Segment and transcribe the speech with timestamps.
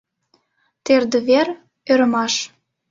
[0.85, 1.47] Тердывер—
[1.91, 2.33] ӧрмаш.